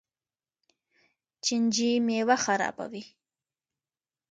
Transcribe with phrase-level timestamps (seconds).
[1.43, 3.03] چینجي میوه خرابوي.